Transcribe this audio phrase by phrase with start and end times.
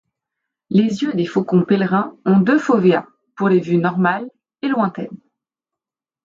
[0.71, 3.05] Les yeux des Faucons pèlerins ont deux fovéas,
[3.35, 4.27] pour les vues normale
[4.63, 5.15] et lointaine.